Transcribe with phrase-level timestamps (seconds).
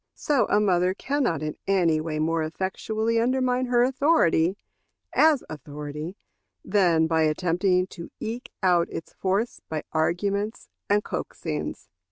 [0.15, 4.57] So a mother can not in any way more effectually undermine her authority,
[5.13, 6.17] as authority,
[6.65, 11.87] than by attempting to eke out its force by arguments and coaxings.